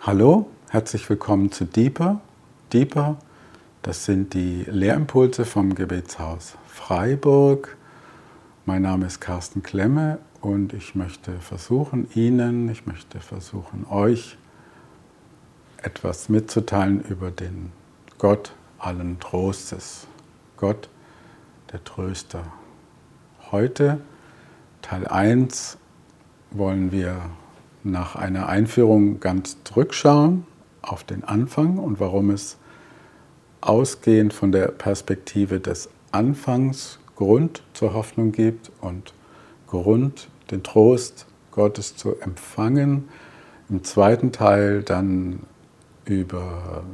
[0.00, 2.20] Hallo, herzlich willkommen zu Deeper.
[2.72, 3.16] Deeper,
[3.82, 7.76] das sind die Lehrimpulse vom Gebetshaus Freiburg.
[8.66, 14.38] Mein Name ist Carsten Klemme und ich möchte versuchen, Ihnen, ich möchte versuchen, euch
[15.78, 17.72] etwas mitzuteilen über den
[18.18, 20.06] Gott allen Trostes.
[20.56, 20.88] Gott,
[21.72, 22.44] der Tröster.
[23.50, 24.00] Heute,
[24.82, 25.78] Teil 1,
[26.52, 27.22] wollen wir
[27.90, 30.46] nach einer Einführung ganz zurückschauen
[30.82, 32.58] auf den Anfang und warum es
[33.60, 39.14] ausgehend von der Perspektive des Anfangs Grund zur Hoffnung gibt und
[39.66, 43.08] Grund, den Trost Gottes zu empfangen.
[43.68, 45.40] Im zweiten Teil dann
[46.04, 46.84] über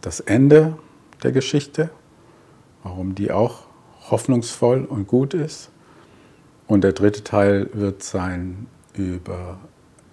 [0.00, 0.76] das Ende
[1.22, 1.90] der Geschichte,
[2.82, 3.66] warum die auch
[4.10, 5.70] hoffnungsvoll und gut ist.
[6.66, 9.58] Und der dritte Teil wird sein über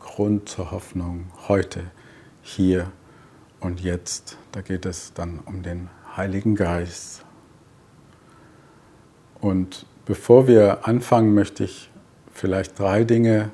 [0.05, 1.81] Grund zur Hoffnung heute,
[2.41, 2.91] hier
[3.59, 4.37] und jetzt.
[4.51, 7.25] Da geht es dann um den Heiligen Geist.
[9.41, 11.89] Und bevor wir anfangen, möchte ich
[12.31, 13.51] vielleicht drei Dinge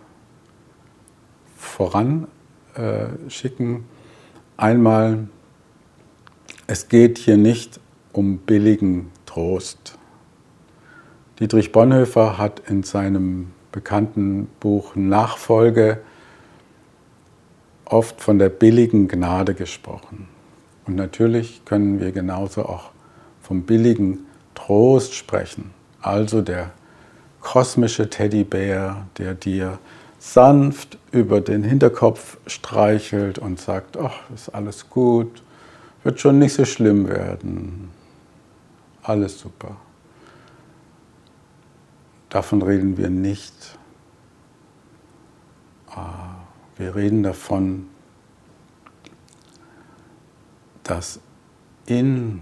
[1.56, 2.28] voran
[2.76, 3.08] äh.
[4.58, 5.30] Einmal,
[6.68, 7.80] es geht hier nicht
[8.12, 9.98] um billigen Trost.
[11.40, 16.02] Dietrich Bonhoeffer hat in seinem bekannten Buch Nachfolge
[17.92, 20.28] oft von der billigen Gnade gesprochen.
[20.86, 22.92] Und natürlich können wir genauso auch
[23.42, 24.26] vom billigen
[24.56, 25.72] Trost sprechen.
[26.02, 26.72] Also der
[27.42, 29.80] kosmische Teddybär, der dir
[30.20, 35.44] sanft über den Hinterkopf streichelt und sagt, ach, ist alles gut,
[36.04, 37.90] wird schon nicht so schlimm werden,
[39.04, 39.76] alles super.
[42.30, 43.78] Davon reden wir nicht.
[45.90, 46.41] Ah.
[46.82, 47.86] Wir reden davon,
[50.82, 51.20] dass
[51.86, 52.42] in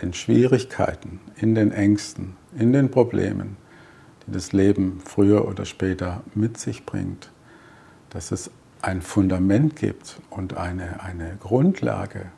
[0.00, 3.58] den Schwierigkeiten, in den Ängsten, in den Problemen,
[4.26, 7.30] die das Leben früher oder später mit sich bringt,
[8.08, 12.32] dass es ein Fundament gibt und eine, eine Grundlage,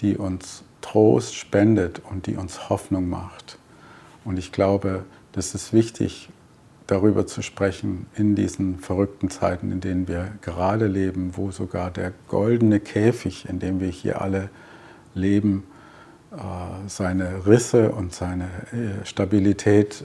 [0.00, 3.56] die uns Trost spendet und die uns Hoffnung macht.
[4.24, 6.28] Und ich glaube, das ist wichtig
[6.86, 12.12] darüber zu sprechen in diesen verrückten Zeiten, in denen wir gerade leben, wo sogar der
[12.28, 14.50] goldene Käfig, in dem wir hier alle
[15.14, 15.64] leben,
[16.32, 16.36] äh,
[16.88, 20.04] seine Risse und seine äh, Stabilität,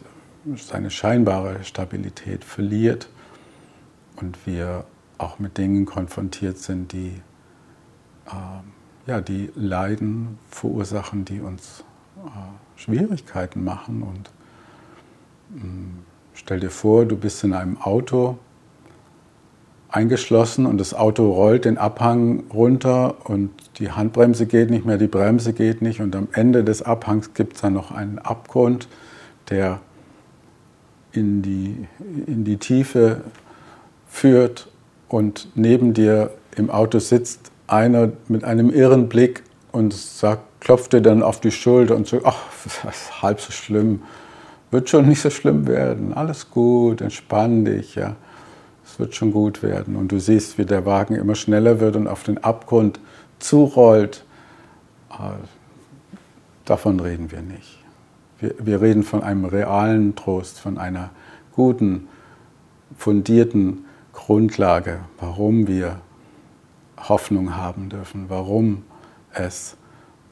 [0.55, 3.09] seine scheinbare Stabilität verliert
[4.17, 4.85] und wir
[5.17, 7.21] auch mit Dingen konfrontiert sind, die,
[8.27, 11.83] äh, ja, die Leiden verursachen, die uns
[12.75, 14.31] Schwierigkeiten machen und
[15.49, 15.99] mm,
[16.39, 18.37] Stell dir vor, du bist in einem Auto
[19.89, 23.49] eingeschlossen und das Auto rollt den Abhang runter und
[23.79, 27.55] die Handbremse geht nicht mehr, die Bremse geht nicht und am Ende des Abhangs gibt
[27.55, 28.87] es dann noch einen Abgrund,
[29.49, 29.79] der
[31.11, 31.87] in die,
[32.27, 33.21] in die Tiefe
[34.07, 34.69] führt
[35.09, 41.01] und neben dir im Auto sitzt einer mit einem irren Blick und sagt, klopft dir
[41.01, 44.03] dann auf die Schulter und sagt, ach, das ist halb so schlimm
[44.71, 46.13] wird schon nicht so schlimm werden.
[46.13, 48.15] Alles gut, entspann dich, ja.
[48.85, 49.95] Es wird schon gut werden.
[49.95, 52.99] Und du siehst, wie der Wagen immer schneller wird und auf den Abgrund
[53.39, 54.23] zurollt.
[55.09, 55.33] Ah,
[56.65, 57.83] davon reden wir nicht.
[58.39, 61.09] Wir, wir reden von einem realen Trost, von einer
[61.53, 62.07] guten,
[62.97, 65.99] fundierten Grundlage, warum wir
[66.97, 68.83] Hoffnung haben dürfen, warum
[69.33, 69.75] es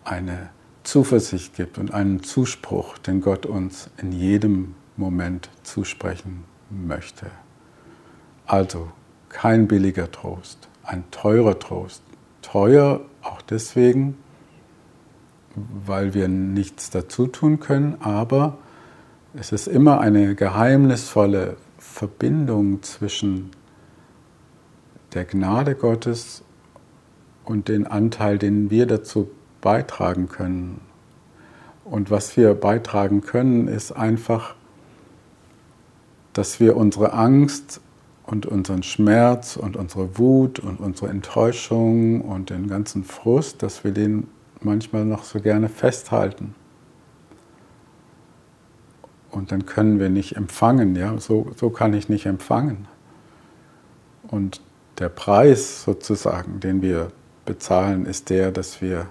[0.03, 0.49] eine
[0.85, 7.27] Zuversicht gibt und einen Zuspruch, den Gott uns in jedem Moment zusprechen möchte.
[8.45, 8.89] Also
[9.29, 12.03] kein billiger Trost, ein teurer Trost.
[12.41, 14.17] Teuer auch deswegen,
[15.55, 18.57] weil wir nichts dazu tun können, aber
[19.33, 23.51] es ist immer eine geheimnisvolle Verbindung zwischen
[25.13, 26.43] der Gnade Gottes
[27.43, 29.29] und den Anteil, den wir dazu
[29.65, 30.79] beitragen können.
[31.85, 34.53] Und was wir beitragen können, ist einfach,
[36.33, 37.81] dass wir unsere Angst
[38.27, 43.91] und unseren Schmerz und unsere Wut und unsere Enttäuschung und den ganzen Frust, dass wir
[43.91, 44.27] den
[44.61, 46.53] manchmal noch so gerne festhalten.
[49.31, 52.87] Und dann können wir nicht empfangen, ja, so, so kann ich nicht empfangen.
[54.27, 54.61] Und
[54.99, 57.11] der Preis sozusagen, den wir
[57.45, 59.07] bezahlen, ist der, dass wir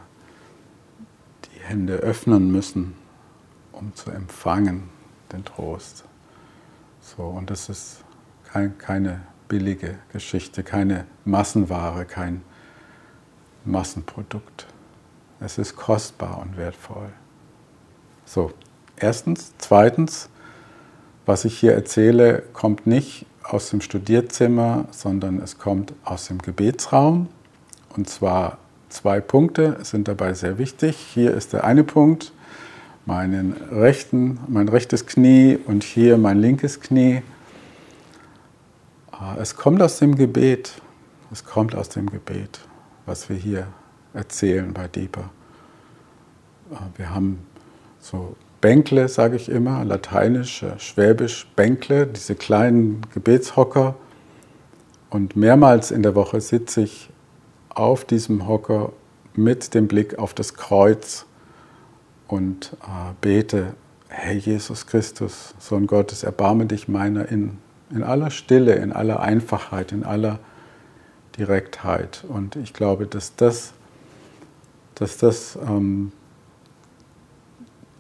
[1.65, 2.95] Hände öffnen müssen,
[3.73, 4.91] um zu empfangen
[5.33, 6.05] den Trost.
[7.01, 8.05] So, und das ist
[8.45, 12.43] kein, keine billige Geschichte, keine Massenware, kein
[13.65, 14.67] Massenprodukt.
[15.41, 17.11] Es ist kostbar und wertvoll.
[18.25, 18.53] So,
[18.97, 19.53] erstens.
[19.59, 20.29] Zweitens,
[21.27, 27.29] was ich hier erzähle, kommt nicht aus dem Studierzimmer, sondern es kommt aus dem Gebetsraum.
[27.97, 28.59] Und zwar
[28.95, 30.97] zwei Punkte sind dabei sehr wichtig.
[30.97, 32.33] Hier ist der eine Punkt,
[33.07, 37.23] meinen rechten, mein rechtes Knie und hier mein linkes Knie.
[39.11, 40.81] Ah, es kommt aus dem Gebet.
[41.33, 42.61] Es kommt aus dem Gebet,
[43.07, 43.67] was wir hier
[44.13, 45.31] erzählen bei Deeper.
[46.73, 47.41] Ah, wir haben
[48.01, 53.97] so Bänkle, sage ich immer, lateinisch, schwäbisch Bänkle, diese kleinen Gebetshocker.
[55.11, 57.11] Und mehrmals in der Woche sitze ich
[57.75, 58.93] auf diesem Hocker
[59.35, 61.27] mit dem Blick auf das Kreuz
[62.29, 63.75] und äh, bete,
[64.09, 67.59] Herr Jesus Christus, Sohn Gottes, erbarme dich meiner in,
[67.91, 70.39] in aller Stille, in aller Einfachheit, in aller
[71.37, 72.25] Direktheit.
[72.29, 73.73] Und ich glaube, dass das,
[74.95, 76.13] dass das ähm,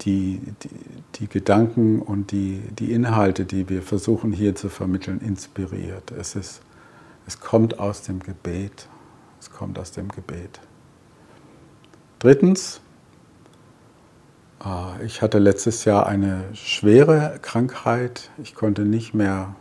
[0.02, 0.68] die, die,
[1.16, 6.10] die, Gedanken und die, die Inhalte, die wir versuchen hier zu vermitteln, inspiriert.
[6.12, 6.60] Es, ist,
[7.26, 8.88] es kommt aus dem Gebet.
[9.44, 10.58] Es kommt aus dem Gebet.
[12.18, 12.80] Drittens,
[14.64, 18.30] äh, ich hatte letztes Jahr eine schwere Krankheit.
[18.38, 19.54] Ich konnte nicht mehr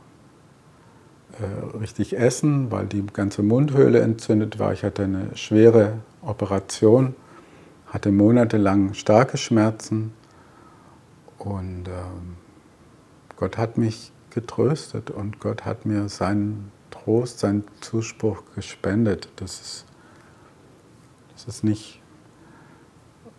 [1.34, 4.72] äh, richtig essen, weil die ganze Mundhöhle entzündet war.
[4.72, 7.14] Ich hatte eine schwere Operation,
[7.88, 10.14] hatte monatelang starke Schmerzen
[11.40, 12.38] und ähm,
[13.36, 16.72] Gott hat mich getröstet und Gott hat mir seinen
[17.04, 19.30] Trost, seinen Zuspruch gespendet.
[19.36, 19.86] Das ist,
[21.34, 22.02] das ist nicht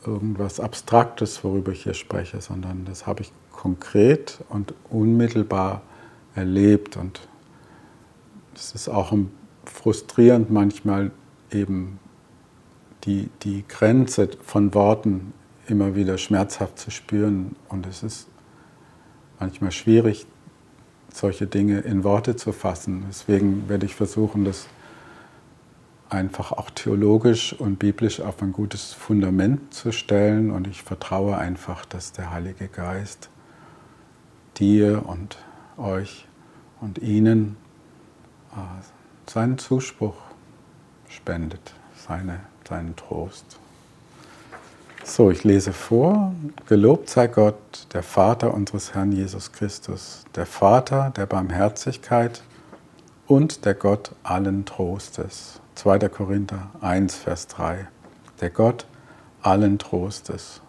[0.07, 5.83] irgendwas Abstraktes, worüber ich hier spreche, sondern das habe ich konkret und unmittelbar
[6.35, 6.97] erlebt.
[6.97, 7.27] Und
[8.55, 9.17] es ist auch
[9.65, 11.11] frustrierend manchmal
[11.51, 11.99] eben
[13.05, 15.33] die, die Grenze von Worten
[15.67, 17.57] immer wieder schmerzhaft zu spüren.
[17.69, 18.29] Und es ist
[19.41, 20.27] manchmal schwierig,
[21.15, 23.05] solche Dinge in Worte zu fassen.
[23.09, 24.67] Deswegen werde ich versuchen, das
[26.09, 30.51] einfach auch theologisch und biblisch auf ein gutes Fundament zu stellen.
[30.51, 33.31] Und ich vertraue einfach, dass der Heilige Geist
[34.57, 35.39] dir und
[35.77, 36.27] euch
[36.81, 37.57] und ihnen
[38.53, 40.17] äh, seinen Zuspruch
[41.09, 43.59] spendet, seine, seinen Trost.
[45.07, 46.33] So, ich lese vor.
[46.67, 52.43] Gelobt sei Gott, der Vater unseres Herrn Jesus Christus, der Vater der Barmherzigkeit
[53.27, 56.09] und der Gott allen Trostes 2.
[56.09, 57.87] Korinther 1, Vers 3.
[58.41, 58.87] Der Gott
[59.43, 60.63] allen Trostes.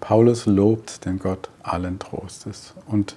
[0.00, 2.74] Paulus lobt den Gott allen Trostes.
[2.86, 3.16] Und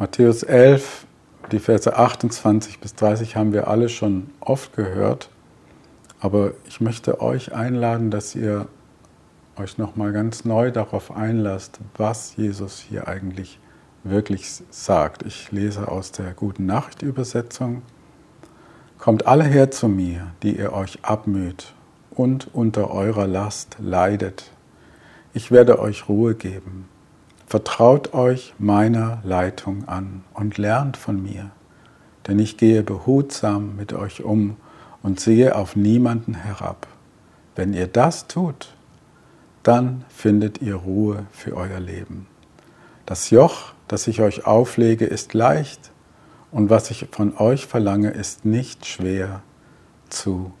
[0.00, 1.06] Matthäus 11,
[1.52, 5.30] die Verse 28 bis 30 haben wir alle schon oft gehört.
[6.18, 8.66] Aber ich möchte euch einladen, dass ihr
[9.60, 13.58] euch nochmal ganz neu darauf einlasst, was Jesus hier eigentlich
[14.04, 15.22] wirklich sagt.
[15.22, 17.82] Ich lese aus der Guten Nacht Übersetzung.
[18.98, 21.74] Kommt alle her zu mir, die ihr euch abmüht
[22.10, 24.50] und unter eurer Last leidet.
[25.34, 26.88] Ich werde euch Ruhe geben.
[27.46, 31.50] Vertraut euch meiner Leitung an und lernt von mir,
[32.26, 34.56] denn ich gehe behutsam mit euch um
[35.02, 36.86] und sehe auf niemanden herab.
[37.56, 38.74] Wenn ihr das tut,
[39.62, 42.26] dann findet ihr Ruhe für euer Leben.
[43.06, 45.90] Das Joch, das ich euch auflege, ist leicht
[46.50, 49.42] und was ich von euch verlange, ist nicht schwer
[50.08, 50.52] zu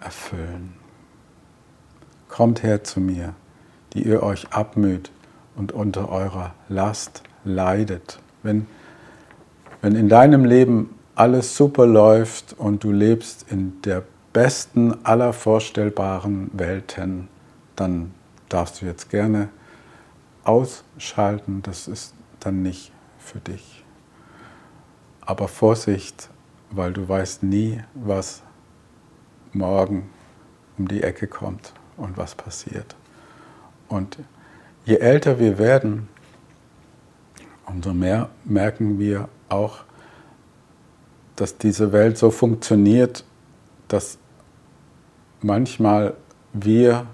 [0.00, 0.74] erfüllen.
[2.28, 3.34] Kommt her zu mir,
[3.92, 5.10] die ihr euch abmüht
[5.56, 8.18] und unter eurer Last leidet.
[8.42, 8.66] Wenn,
[9.80, 16.50] wenn in deinem Leben alles super läuft und du lebst in der besten aller vorstellbaren
[16.52, 17.28] Welten,
[17.74, 18.12] dann
[18.48, 19.48] darfst du jetzt gerne
[20.44, 21.62] ausschalten.
[21.62, 23.84] Das ist dann nicht für dich.
[25.20, 26.30] Aber Vorsicht,
[26.70, 28.42] weil du weißt nie, was
[29.52, 30.10] morgen
[30.78, 32.94] um die Ecke kommt und was passiert.
[33.88, 34.18] Und
[34.84, 36.08] je älter wir werden,
[37.66, 39.80] umso mehr merken wir auch,
[41.34, 43.24] dass diese Welt so funktioniert,
[43.88, 44.18] dass
[45.42, 46.14] manchmal
[46.52, 47.06] wir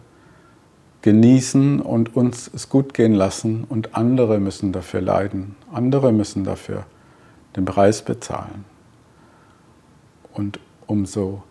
[1.02, 6.86] genießen und uns es gut gehen lassen und andere müssen dafür leiden, andere müssen dafür
[7.56, 8.64] den Preis bezahlen.
[10.32, 11.42] Und umso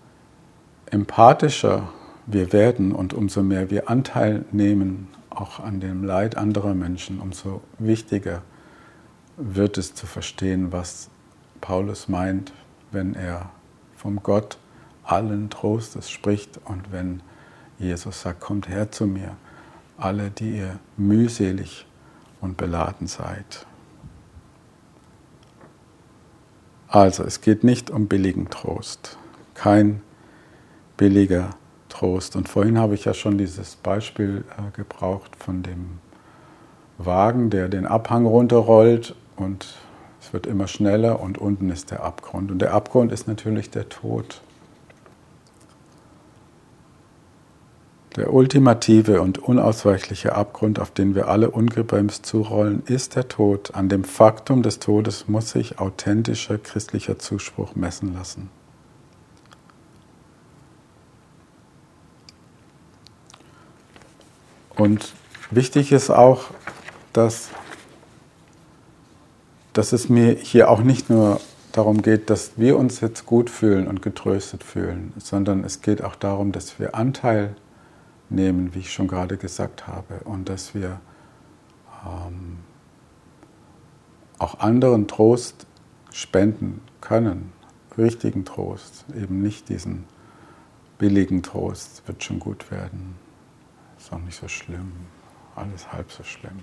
[0.88, 1.89] empathischer
[2.25, 7.62] wir werden und umso mehr wir Anteil nehmen auch an dem Leid anderer Menschen, umso
[7.79, 8.41] wichtiger
[9.38, 11.10] wird es zu verstehen, was
[11.62, 12.53] Paulus meint,
[12.91, 13.50] wenn er
[13.96, 14.58] vom Gott
[15.03, 17.22] allen Trostes spricht und wenn
[17.81, 19.35] Jesus sagt, kommt her zu mir,
[19.97, 21.85] alle, die ihr mühselig
[22.39, 23.65] und beladen seid.
[26.88, 29.17] Also, es geht nicht um billigen Trost,
[29.53, 30.01] kein
[30.97, 31.51] billiger
[31.89, 32.35] Trost.
[32.35, 36.00] Und vorhin habe ich ja schon dieses Beispiel äh, gebraucht von dem
[36.97, 39.75] Wagen, der den Abhang runterrollt und
[40.19, 42.51] es wird immer schneller und unten ist der Abgrund.
[42.51, 44.41] Und der Abgrund ist natürlich der Tod.
[48.17, 53.73] Der ultimative und unausweichliche Abgrund, auf den wir alle ungebremst zurollen, ist der Tod.
[53.73, 58.49] An dem Faktum des Todes muss sich authentischer christlicher Zuspruch messen lassen.
[64.75, 65.13] Und
[65.49, 66.45] wichtig ist auch,
[67.13, 67.49] dass,
[69.71, 71.39] dass es mir hier auch nicht nur
[71.71, 76.15] darum geht, dass wir uns jetzt gut fühlen und getröstet fühlen, sondern es geht auch
[76.15, 77.55] darum, dass wir Anteil
[78.31, 81.00] nehmen, wie ich schon gerade gesagt habe, und dass wir
[82.05, 82.59] ähm,
[84.39, 85.67] auch anderen Trost
[86.11, 87.51] spenden können,
[87.97, 90.05] richtigen Trost, eben nicht diesen
[90.97, 93.15] billigen Trost, wird schon gut werden,
[93.97, 94.91] ist auch nicht so schlimm,
[95.55, 96.59] alles halb so schlimm.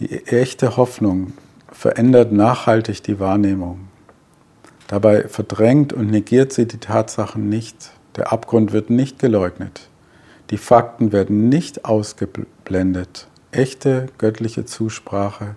[0.00, 1.32] Die echte Hoffnung
[1.70, 3.88] verändert nachhaltig die Wahrnehmung.
[4.88, 7.90] Dabei verdrängt und negiert sie die Tatsachen nicht.
[8.16, 9.88] Der Abgrund wird nicht geleugnet.
[10.50, 13.28] Die Fakten werden nicht ausgeblendet.
[13.50, 15.56] Echte göttliche Zusprache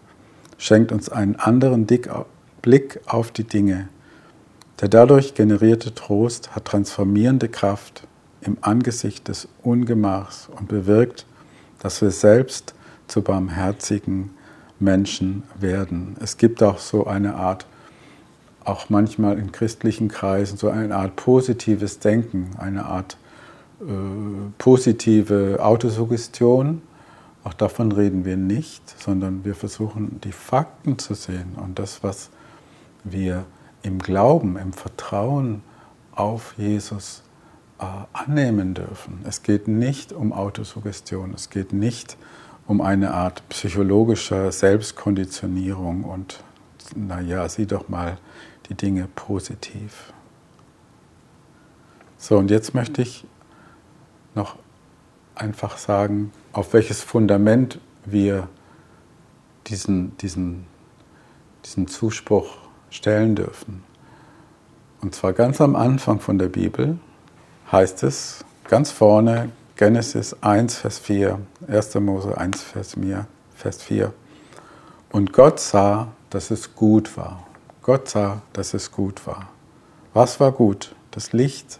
[0.57, 3.89] schenkt uns einen anderen Blick auf die Dinge.
[4.79, 8.07] Der dadurch generierte Trost hat transformierende Kraft
[8.41, 11.25] im Angesicht des Ungemachs und bewirkt,
[11.79, 12.75] dass wir selbst
[13.07, 14.31] zu barmherzigen
[14.79, 16.15] Menschen werden.
[16.19, 17.65] Es gibt auch so eine Art
[18.67, 23.17] auch manchmal in christlichen Kreisen so eine Art positives Denken, eine Art
[23.79, 23.85] äh,
[24.57, 26.81] positive Autosuggestion.
[27.43, 32.29] Auch davon reden wir nicht, sondern wir versuchen die Fakten zu sehen und das, was
[33.05, 33.45] wir
[33.83, 35.61] im Glauben, im Vertrauen
[36.11, 37.23] auf Jesus
[37.79, 39.21] äh, annehmen dürfen.
[39.23, 42.17] Es geht nicht um Autosuggestion, es geht nicht
[42.65, 46.43] um eine Art psychologischer Selbstkonditionierung und
[46.95, 48.17] naja, sieh doch mal,
[48.69, 50.13] die Dinge positiv.
[52.17, 53.25] So, und jetzt möchte ich
[54.35, 54.55] noch
[55.35, 58.47] einfach sagen, auf welches Fundament wir
[59.67, 60.65] diesen, diesen,
[61.65, 62.57] diesen Zuspruch
[62.89, 63.83] stellen dürfen.
[65.01, 66.97] Und zwar ganz am Anfang von der Bibel
[67.71, 71.95] heißt es, ganz vorne, Genesis 1, Vers 4, 1.
[71.95, 74.13] Mose 1, Vers 4, Vers 4.
[75.11, 77.46] Und Gott sah, dass es gut war.
[77.87, 79.47] Gott sah, dass es gut war.
[80.13, 80.93] Was war gut?
[81.11, 81.79] Das Licht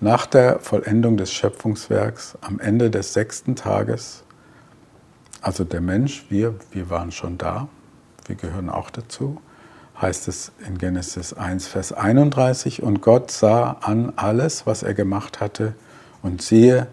[0.00, 4.24] nach der Vollendung des Schöpfungswerks am Ende des sechsten Tages.
[5.42, 7.68] Also der Mensch, wir, wir waren schon da,
[8.24, 9.38] wir gehören auch dazu,
[10.00, 15.40] heißt es in Genesis 1, Vers 31, und Gott sah an alles, was er gemacht
[15.40, 15.74] hatte,
[16.22, 16.86] und siehe,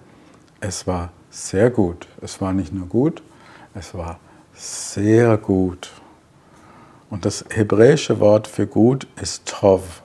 [0.60, 2.10] es war sehr gut.
[2.20, 3.24] Es war nicht nur gut,
[3.74, 4.20] es war
[4.54, 5.90] sehr gut.
[7.10, 10.02] Und das hebräische Wort für gut ist Tov.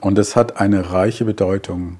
[0.00, 1.98] Und es hat eine reiche Bedeutung.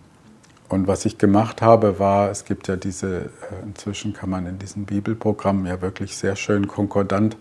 [0.68, 3.28] Und was ich gemacht habe, war, es gibt ja diese, äh,
[3.62, 7.36] inzwischen kann man in diesen Bibelprogrammen ja wirklich sehr schön konkordant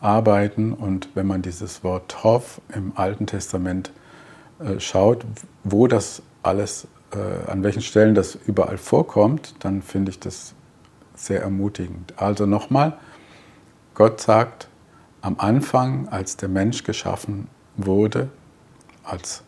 [0.00, 0.72] arbeiten.
[0.72, 3.92] Und wenn man dieses Wort Tov im Alten Testament
[4.58, 5.24] äh, schaut,
[5.64, 10.54] wo das alles, äh, an welchen Stellen das überall vorkommt, dann finde ich das
[11.14, 12.12] sehr ermutigend.
[12.16, 12.98] Also nochmal,
[13.94, 14.68] Gott sagt,
[15.26, 18.30] am Anfang, als der Mensch geschaffen wurde,
[19.02, 19.42] als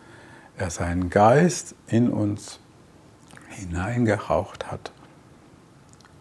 [0.56, 2.58] er seinen Geist in uns
[3.50, 4.90] hineingehaucht hat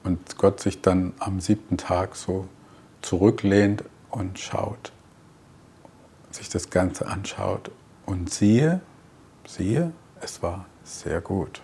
[0.03, 2.47] und Gott sich dann am siebten Tag so
[3.01, 4.91] zurücklehnt und schaut,
[6.29, 7.71] sich das Ganze anschaut
[8.05, 8.81] und siehe,
[9.47, 11.63] siehe, es war sehr gut.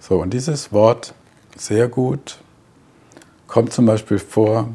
[0.00, 1.12] So, und dieses Wort
[1.54, 2.38] sehr gut
[3.46, 4.70] kommt zum Beispiel vor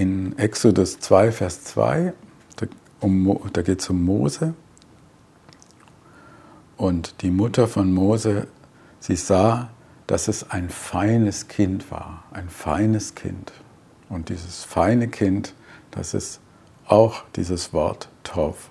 [0.00, 2.14] in Exodus 2, Vers 2,
[2.56, 2.66] da,
[3.00, 4.54] um, da geht es um Mose.
[6.78, 8.46] Und die Mutter von Mose,
[8.98, 9.68] sie sah,
[10.06, 13.52] dass es ein feines Kind war, ein feines Kind.
[14.08, 15.52] Und dieses feine Kind,
[15.90, 16.40] das ist
[16.86, 18.70] auch dieses Wort Tov.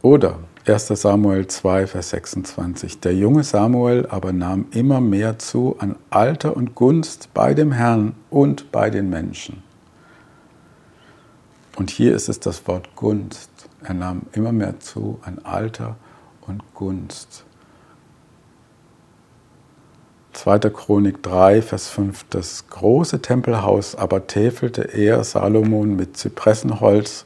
[0.00, 3.00] Oder 1 Samuel 2, Vers 26.
[3.00, 8.14] Der junge Samuel aber nahm immer mehr zu an Alter und Gunst bei dem Herrn
[8.30, 9.64] und bei den Menschen.
[11.76, 13.50] Und hier ist es das Wort Gunst.
[13.82, 15.96] Er nahm immer mehr zu an Alter
[16.46, 17.44] und Gunst.
[20.34, 20.58] 2.
[20.70, 22.26] Chronik 3, Vers 5.
[22.30, 27.24] Das große Tempelhaus aber täfelte er, Salomon, mit Zypressenholz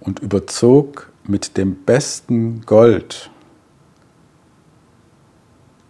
[0.00, 3.30] und überzog mit dem besten Gold,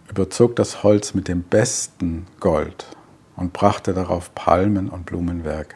[0.09, 2.87] überzog das Holz mit dem besten Gold
[3.35, 5.75] und brachte darauf Palmen und Blumenwerk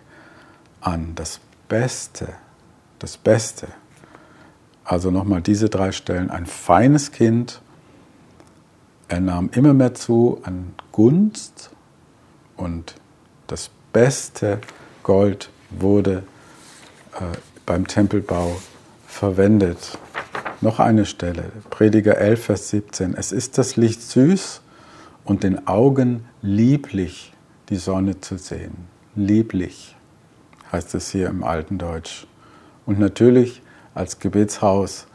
[0.81, 1.13] an.
[1.15, 1.39] Das
[1.71, 2.27] Beste,
[2.99, 3.69] das Beste.
[4.83, 6.29] Also nochmal diese drei Stellen.
[6.29, 7.61] Ein feines Kind,
[9.07, 11.69] er nahm immer mehr zu an Gunst
[12.57, 12.95] und
[13.47, 14.59] das beste
[15.03, 16.23] Gold wurde
[17.13, 18.57] äh, beim Tempelbau
[19.07, 19.97] verwendet.
[20.59, 23.13] Noch eine Stelle, Prediger 11, Vers 17.
[23.13, 24.61] Es ist das Licht süß
[25.23, 27.31] und den Augen lieblich,
[27.69, 28.89] die Sonne zu sehen.
[29.15, 29.95] Lieblich
[30.71, 32.27] heißt es hier im alten Deutsch.
[32.85, 33.61] Und natürlich
[33.93, 35.07] als Gebetshaus,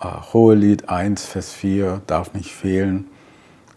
[0.00, 3.06] äh, Hohelied 1, Vers 4 darf nicht fehlen.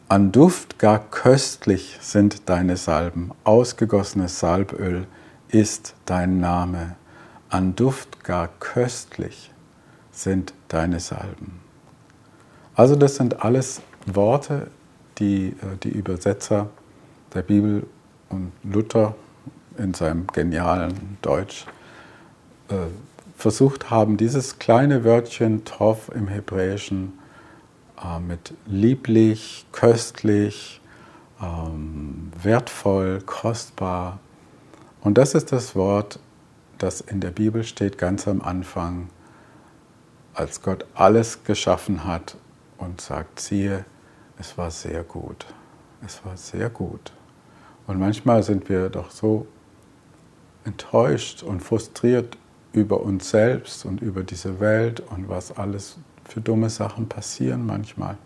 [0.09, 5.07] An Duft gar köstlich sind deine Salben, ausgegossenes Salböl
[5.47, 6.95] ist dein Name.
[7.50, 9.51] An Duft gar köstlich
[10.11, 11.61] sind deine Salben.
[12.75, 14.67] Also das sind alles Worte,
[15.17, 16.69] die äh, die Übersetzer
[17.33, 17.85] der Bibel
[18.29, 19.15] und Luther
[19.81, 21.65] in seinem genialen Deutsch
[22.69, 22.75] äh,
[23.35, 27.13] versucht haben, dieses kleine Wörtchen Tov im Hebräischen
[28.01, 30.79] äh, mit lieblich, köstlich,
[31.41, 34.19] ähm, wertvoll, kostbar.
[35.01, 36.19] Und das ist das Wort,
[36.77, 39.09] das in der Bibel steht ganz am Anfang,
[40.33, 42.38] als Gott alles geschaffen hat
[42.77, 43.85] und sagt, siehe,
[44.39, 45.45] es war sehr gut.
[46.05, 47.11] Es war sehr gut.
[47.85, 49.45] Und manchmal sind wir doch so
[50.65, 52.37] enttäuscht und frustriert
[52.73, 58.17] über uns selbst und über diese Welt und was alles für dumme Sachen passieren manchmal.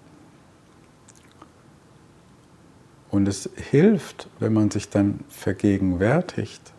[3.09, 6.73] Und es hilft, wenn man sich dann vergegenwärtigt,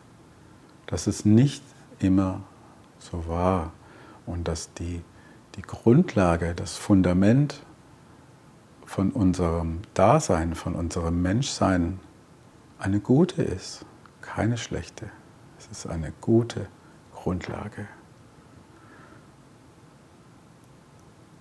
[0.86, 1.62] dass es nicht
[1.98, 2.42] immer
[2.98, 3.72] so war
[4.26, 5.02] und dass die,
[5.56, 7.62] die Grundlage, das Fundament
[8.84, 12.00] von unserem Dasein, von unserem Menschsein
[12.78, 13.84] eine gute ist,
[14.20, 15.10] keine schlechte.
[15.70, 16.68] Es ist eine gute
[17.14, 17.88] Grundlage.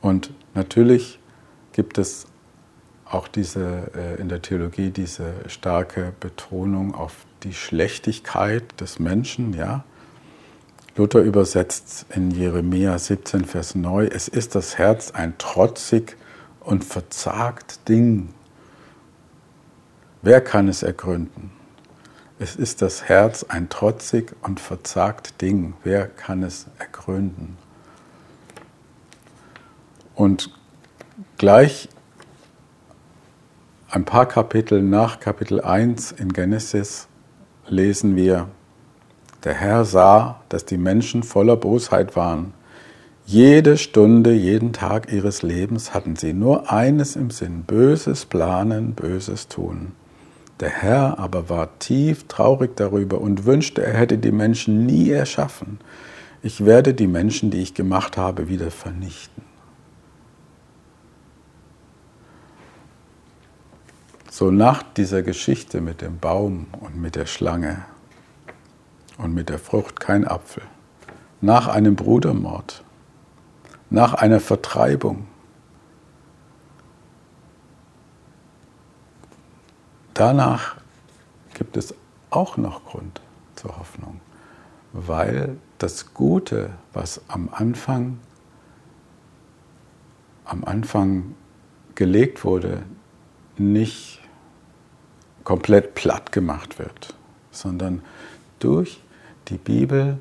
[0.01, 1.19] Und natürlich
[1.73, 2.27] gibt es
[3.05, 9.53] auch diese, äh, in der Theologie diese starke Betonung auf die Schlechtigkeit des Menschen.
[9.53, 9.83] Ja?
[10.95, 16.17] Luther übersetzt in Jeremia 17, Vers 9, es ist das Herz ein trotzig
[16.61, 18.33] und verzagt Ding.
[20.21, 21.54] Wer kann es ergründen?
[22.37, 25.73] Es ist das Herz ein trotzig und verzagt Ding.
[25.85, 27.57] Wer kann es ergründen?
[30.15, 30.51] Und
[31.37, 31.87] gleich
[33.89, 37.07] ein paar Kapitel nach Kapitel 1 in Genesis
[37.69, 38.49] lesen wir,
[39.45, 42.53] der Herr sah, dass die Menschen voller Bosheit waren.
[43.25, 49.47] Jede Stunde, jeden Tag ihres Lebens hatten sie nur eines im Sinn, Böses planen, Böses
[49.47, 49.93] tun.
[50.59, 55.79] Der Herr aber war tief traurig darüber und wünschte, er hätte die Menschen nie erschaffen.
[56.41, 59.43] Ich werde die Menschen, die ich gemacht habe, wieder vernichten.
[64.29, 67.85] So nach dieser Geschichte mit dem Baum und mit der Schlange
[69.17, 70.63] und mit der Frucht kein Apfel,
[71.41, 72.83] nach einem Brudermord,
[73.89, 75.27] nach einer Vertreibung,
[80.15, 80.77] danach
[81.53, 81.93] gibt es
[82.31, 83.21] auch noch Grund
[83.55, 84.19] zur Hoffnung,
[84.91, 88.19] weil das Gute, was am Anfang,
[90.45, 91.35] am Anfang
[91.93, 92.83] gelegt wurde,
[93.57, 94.21] nicht
[95.43, 97.15] komplett platt gemacht wird,
[97.51, 98.01] sondern
[98.59, 99.01] durch
[99.47, 100.19] die Bibel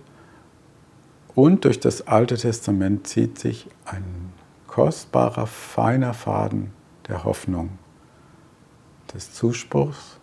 [1.35, 4.33] und durch das Alte Testament zieht sich ein
[4.67, 6.73] kostbarer, feiner Faden
[7.09, 7.79] der Hoffnung,
[9.15, 10.19] des Zuspruchs.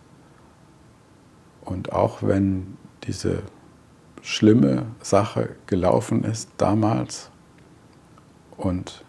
[1.62, 3.42] Und auch wenn diese
[4.20, 7.30] schlimme Sache gelaufen ist damals
[8.56, 9.04] und,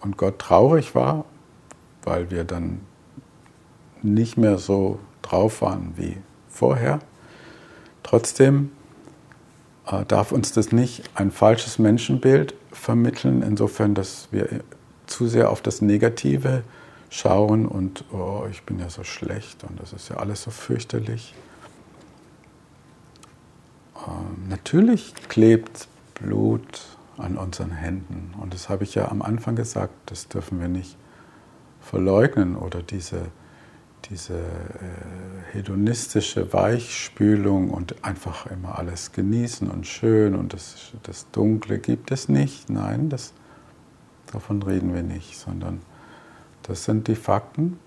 [0.00, 1.24] und Gott traurig war,
[2.02, 2.80] weil wir dann
[4.02, 6.16] nicht mehr so drauf waren wie
[6.48, 7.00] vorher.
[8.02, 8.70] Trotzdem
[9.86, 14.48] äh, darf uns das nicht ein falsches Menschenbild vermitteln, insofern, dass wir
[15.06, 16.62] zu sehr auf das Negative
[17.10, 21.34] schauen und, oh, ich bin ja so schlecht und das ist ja alles so fürchterlich.
[24.08, 28.32] äh, natürlich klebt Blut an unseren Händen.
[28.40, 30.96] Und das habe ich ja am Anfang gesagt, das dürfen wir nicht
[31.80, 33.26] verleugnen oder diese,
[34.10, 41.78] diese äh, hedonistische Weichspülung und einfach immer alles genießen und schön und das, das Dunkle
[41.78, 42.70] gibt es nicht.
[42.70, 43.32] Nein, das,
[44.32, 45.80] davon reden wir nicht, sondern
[46.68, 47.78] das sind die Fakten.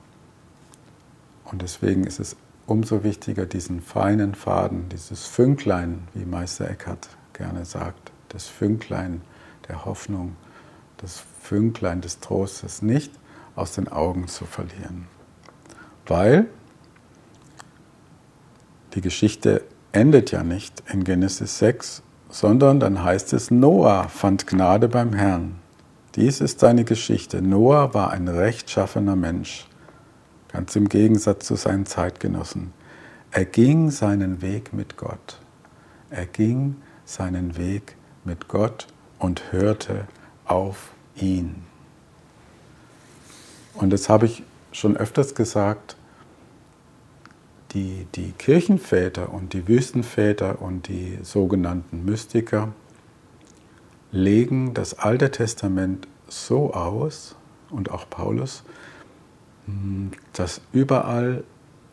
[1.46, 7.66] Und deswegen ist es umso wichtiger, diesen feinen Faden, dieses Fünklein, wie Meister Eckhart gerne
[7.66, 9.22] sagt, das Fünklein
[9.68, 10.36] der Hoffnung,
[10.98, 13.12] das Fünklein des Trostes nicht
[13.56, 15.08] aus den Augen zu verlieren.
[16.08, 16.48] Weil
[18.94, 24.88] die Geschichte endet ja nicht in Genesis 6, sondern dann heißt es, Noah fand Gnade
[24.88, 25.61] beim Herrn.
[26.16, 27.42] Dies ist seine Geschichte.
[27.42, 29.68] Noah war ein rechtschaffener Mensch,
[30.50, 32.74] ganz im Gegensatz zu seinen Zeitgenossen.
[33.32, 35.40] Er ging seinen Weg mit Gott.
[36.10, 37.96] Er ging seinen Weg
[38.26, 38.88] mit Gott
[39.20, 40.06] und hörte
[40.44, 41.64] auf ihn.
[43.74, 44.44] Und das habe ich
[44.74, 45.96] schon öfters gesagt,
[47.72, 52.74] die, die Kirchenväter und die Wüstenväter und die sogenannten Mystiker
[54.12, 57.36] legen das Alte Testament so aus,
[57.72, 58.64] und auch Paulus,
[60.34, 61.44] dass überall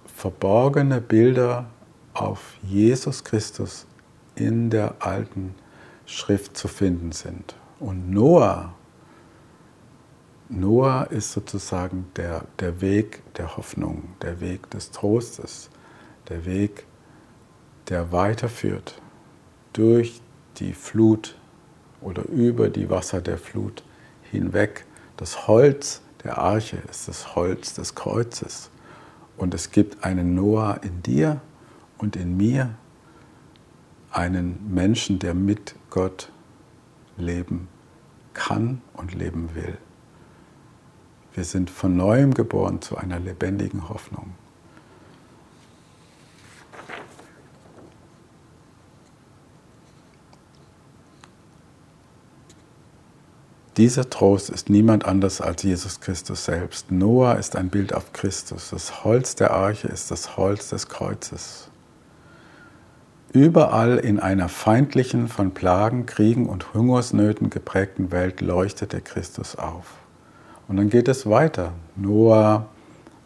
[0.06, 1.66] verborgene Bilder
[2.12, 3.86] auf Jesus Christus
[4.34, 5.54] in der alten
[6.06, 7.54] Schrift zu finden sind.
[7.78, 8.74] Und Noah,
[10.48, 15.70] Noah ist sozusagen der, der Weg der Hoffnung, der Weg des Trostes,
[16.28, 16.86] der Weg,
[17.88, 19.00] der weiterführt
[19.72, 20.20] durch
[20.56, 21.37] die Flut
[22.00, 23.82] oder über die Wasser der Flut
[24.30, 24.84] hinweg.
[25.16, 28.70] Das Holz der Arche ist das Holz des Kreuzes.
[29.36, 31.40] Und es gibt einen Noah in dir
[31.96, 32.74] und in mir,
[34.10, 36.32] einen Menschen, der mit Gott
[37.16, 37.68] leben
[38.32, 39.76] kann und leben will.
[41.34, 44.32] Wir sind von neuem geboren zu einer lebendigen Hoffnung.
[53.78, 56.90] Dieser Trost ist niemand anders als Jesus Christus selbst.
[56.90, 58.70] Noah ist ein Bild auf Christus.
[58.70, 61.70] Das Holz der Arche ist das Holz des Kreuzes.
[63.32, 69.84] Überall in einer feindlichen, von Plagen, Kriegen und Hungersnöten geprägten Welt leuchtet der Christus auf.
[70.66, 71.72] Und dann geht es weiter.
[71.94, 72.66] Noah,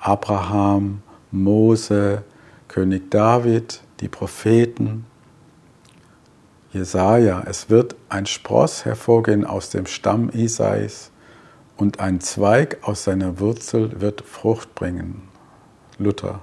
[0.01, 2.25] Abraham, Mose,
[2.69, 5.07] König David, die Propheten,
[6.73, 11.11] Jesaja, es wird ein Spross hervorgehen aus dem Stamm Isais
[11.77, 15.29] und ein Zweig aus seiner Wurzel wird Frucht bringen.
[15.99, 16.41] Luther.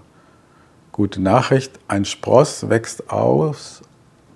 [0.91, 3.81] Gute Nachricht, ein Spross wächst aus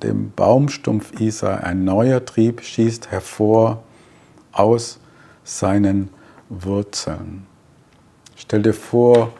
[0.01, 3.83] dem Baumstumpf Isai, ein neuer Trieb schießt hervor
[4.51, 4.99] aus
[5.43, 6.09] seinen
[6.49, 7.45] Wurzeln.
[8.35, 9.31] Stell dir vor,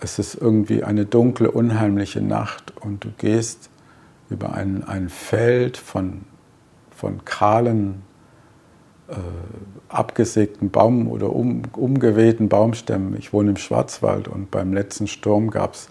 [0.00, 3.68] es ist irgendwie eine dunkle, unheimliche Nacht und du gehst
[4.34, 6.22] über ein, ein Feld von,
[6.94, 8.02] von kahlen,
[9.08, 9.14] äh,
[9.88, 13.16] abgesägten Baum- oder um, umgewehten Baumstämmen.
[13.16, 15.88] Ich wohne im Schwarzwald und beim letzten Sturm gab es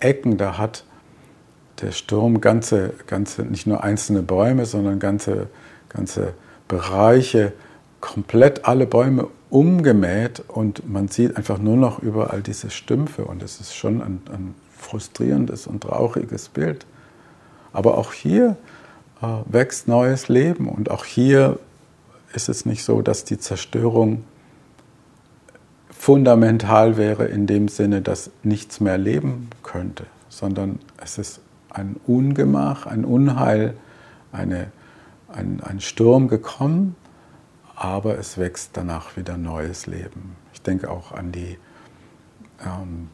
[0.00, 0.84] Ecken, da hat
[1.80, 5.48] der Sturm ganze, ganze, nicht nur einzelne Bäume, sondern ganze,
[5.88, 6.34] ganze
[6.68, 7.52] Bereiche,
[8.00, 13.60] komplett alle Bäume umgemäht und man sieht einfach nur noch überall diese Stümpfe und es
[13.60, 16.86] ist schon ein, ein frustrierendes und trauriges Bild.
[17.74, 18.56] Aber auch hier
[19.20, 21.58] äh, wächst neues Leben und auch hier
[22.32, 24.24] ist es nicht so, dass die Zerstörung
[25.90, 32.86] fundamental wäre in dem Sinne, dass nichts mehr leben könnte, sondern es ist ein Ungemach,
[32.86, 33.74] ein Unheil,
[34.30, 34.70] eine,
[35.28, 36.94] ein, ein Sturm gekommen,
[37.74, 40.36] aber es wächst danach wieder neues Leben.
[40.52, 41.58] Ich denke auch an die,
[42.64, 43.08] ähm,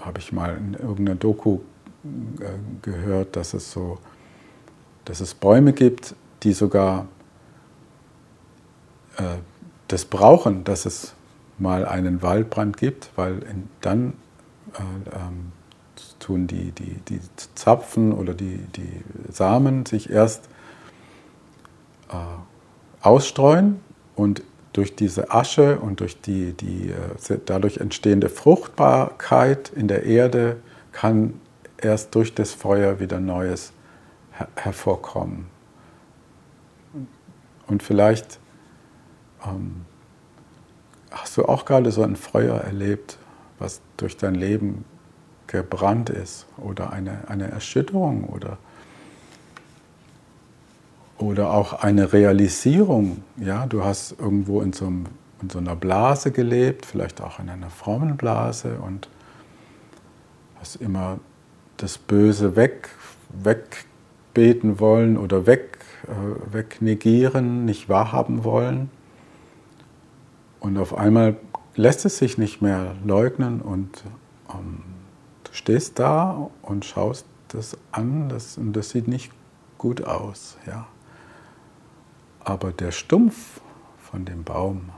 [0.00, 1.60] habe ich mal in irgendeiner Doku
[2.82, 3.98] gehört, dass es so,
[5.04, 7.06] dass es Bäume gibt, die sogar
[9.16, 9.38] äh,
[9.88, 11.14] das brauchen, dass es
[11.58, 14.14] mal einen Waldbrand gibt, weil in, dann
[14.74, 15.52] äh, ähm,
[16.18, 17.20] tun die, die, die
[17.54, 20.48] Zapfen oder die, die Samen sich erst
[22.10, 22.14] äh,
[23.02, 23.80] ausstreuen
[24.16, 30.56] und durch diese Asche und durch die, die äh, dadurch entstehende Fruchtbarkeit in der Erde
[30.92, 31.34] kann
[31.84, 33.72] erst durch das Feuer wieder Neues
[34.32, 35.46] her hervorkommen.
[37.66, 38.40] Und vielleicht
[39.46, 39.84] ähm,
[41.10, 43.18] hast du auch gerade so ein Feuer erlebt,
[43.58, 44.84] was durch dein Leben
[45.46, 48.58] gebrannt ist oder eine, eine Erschütterung oder,
[51.18, 53.22] oder auch eine Realisierung.
[53.36, 55.06] Ja, du hast irgendwo in so, einem,
[55.40, 59.08] in so einer Blase gelebt, vielleicht auch in einer frommen Blase und
[60.58, 61.18] hast immer
[61.76, 62.90] das Böse weg,
[63.28, 68.90] wegbeten wollen oder weg, äh, wegnegieren, nicht wahrhaben wollen.
[70.60, 71.36] Und auf einmal
[71.76, 74.04] lässt es sich nicht mehr leugnen und
[74.50, 74.82] ähm,
[75.44, 79.32] du stehst da und schaust das an das, und das sieht nicht
[79.78, 80.56] gut aus.
[80.66, 80.86] Ja.
[82.40, 83.60] Aber der Stumpf
[83.98, 84.90] von dem Baum,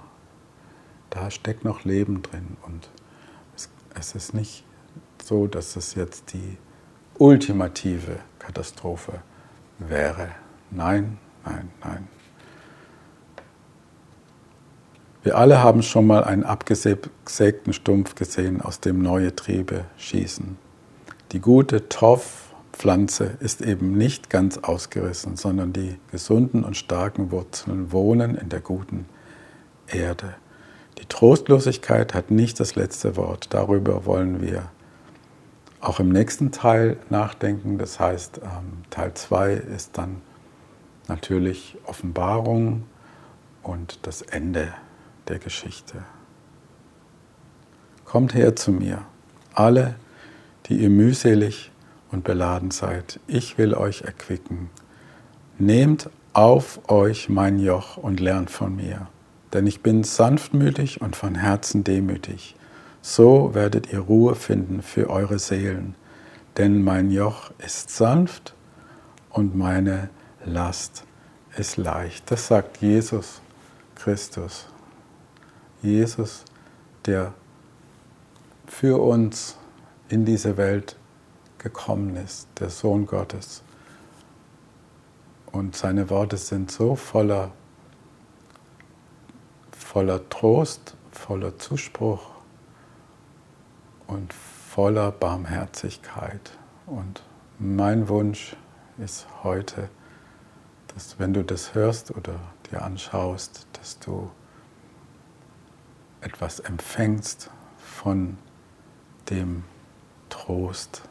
[1.11, 2.91] da steckt noch Leben drin und
[3.55, 4.65] es, es ist nicht
[5.23, 6.59] so, dass es jetzt die
[7.19, 9.21] ultimative Katastrophe
[9.79, 10.29] wäre.
[10.71, 12.09] Nein, nein, nein.
[15.23, 20.57] Wir alle haben schon mal einen abgesägten Stumpf gesehen, aus dem neue Triebe schießen.
[21.33, 28.37] Die gute Torfpflanze ist eben nicht ganz ausgerissen, sondern die gesunden und starken Wurzeln wohnen
[28.37, 29.07] in der guten
[29.89, 30.35] Erde.
[30.99, 33.49] Die Trostlosigkeit hat nicht das letzte Wort.
[33.51, 34.71] Darüber wollen wir
[35.81, 37.79] auch im nächsten Teil nachdenken.
[37.79, 40.23] Das heißt, ähm, Teil 2 ist dann
[41.09, 42.85] natürlich Offenbarung
[43.63, 44.73] und das Ende
[45.29, 46.03] der Geschichte.
[48.05, 49.03] Kommt her zu mir,
[49.55, 49.97] alle,
[50.67, 51.73] die ihr mühselig
[52.11, 53.21] und beladen seid.
[53.27, 54.71] Ich will euch erquicken.
[55.59, 59.09] Nehmt auf euch mein Joch und lernt von mir,
[59.53, 62.55] denn ich bin sanftmütig und von Herzen demütig.
[63.09, 65.95] So werdet ihr Ruhe finden für eure Seelen,
[66.57, 68.53] denn mein Joch ist sanft
[69.31, 70.11] und meine
[70.45, 71.05] Last
[71.57, 72.29] ist leicht.
[72.33, 73.41] Das sagt Jesus
[73.95, 74.67] Christus.
[75.83, 76.45] Jesus,
[77.07, 77.33] der
[78.67, 79.57] für uns
[80.09, 80.97] in diese Welt
[81.59, 83.63] gekommen ist, der Sohn Gottes.
[85.53, 87.53] Und seine Worte sind so voller,
[89.71, 92.36] voller Trost, voller Zuspruch
[94.07, 96.53] und voller Barmherzigkeit.
[96.87, 97.23] Und
[97.59, 98.57] mein Wunsch
[98.99, 99.89] ist heute,
[100.95, 102.39] dass wenn du das hörst oder
[102.71, 104.31] dir anschaust, dass du
[106.21, 108.39] etwas empfängst von
[109.31, 109.65] dem
[110.29, 111.03] Trost,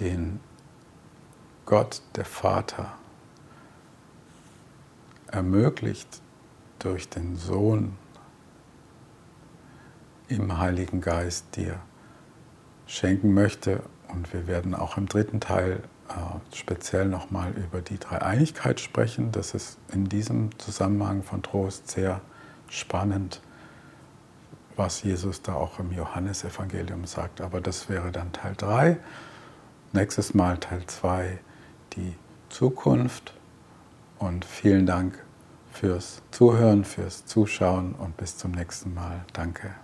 [0.00, 0.40] den
[1.66, 2.94] Gott, der Vater,
[5.26, 6.22] ermöglicht
[6.78, 7.96] durch den Sohn
[10.28, 11.80] im Heiligen Geist dir
[12.86, 13.82] schenken möchte.
[14.08, 19.32] Und wir werden auch im dritten Teil äh, speziell nochmal über die Dreieinigkeit sprechen.
[19.32, 22.20] Das ist in diesem Zusammenhang von Trost sehr
[22.68, 23.42] spannend,
[24.76, 27.40] was Jesus da auch im Johannesevangelium sagt.
[27.40, 28.98] Aber das wäre dann Teil 3.
[29.92, 31.38] Nächstes Mal Teil 2,
[31.94, 32.14] die
[32.48, 33.34] Zukunft.
[34.18, 35.22] Und vielen Dank
[35.70, 39.24] fürs Zuhören, fürs Zuschauen und bis zum nächsten Mal.
[39.32, 39.74] Danke.